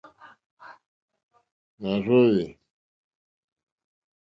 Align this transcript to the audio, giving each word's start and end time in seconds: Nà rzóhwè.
Nà 1.81 1.91
rzóhwè. 2.03 2.47